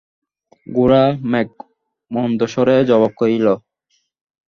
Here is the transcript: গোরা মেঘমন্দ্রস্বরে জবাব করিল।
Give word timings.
গোরা 0.67 1.03
মেঘমন্দ্রস্বরে 1.31 2.75
জবাব 2.89 3.11
করিল। 3.19 3.47